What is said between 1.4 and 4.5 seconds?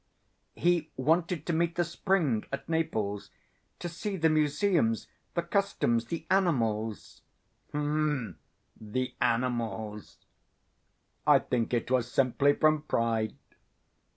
to meet the spring at Naples, to see the